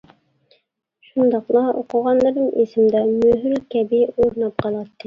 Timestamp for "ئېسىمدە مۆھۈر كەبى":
2.49-4.07